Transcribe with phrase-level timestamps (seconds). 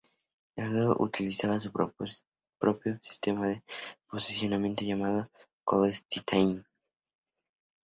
[0.55, 3.63] El Oculus Rift utiliza su propio sistema de
[4.09, 5.29] posicionamiento llamado
[5.63, 6.65] Constellation.